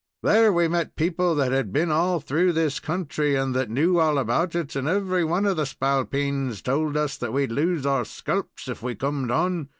There 0.23 0.51
we 0.51 0.67
met 0.67 0.95
people 0.95 1.35
that 1.35 1.51
had 1.51 1.71
been 1.71 1.91
all 1.91 2.19
through 2.19 2.53
this 2.53 2.79
country 2.79 3.35
and 3.35 3.53
that 3.53 3.69
knew 3.69 3.99
all 3.99 4.17
about 4.17 4.55
it, 4.55 4.75
and 4.75 4.87
every 4.87 5.23
one 5.23 5.45
of 5.45 5.57
the 5.57 5.65
spalpeens 5.67 6.63
told 6.63 6.97
us 6.97 7.17
that 7.17 7.31
we'd 7.31 7.51
lose 7.51 7.85
our 7.85 8.03
sculps 8.03 8.67
if 8.67 8.81
we 8.81 8.95
comed 8.95 9.29
on. 9.29 9.69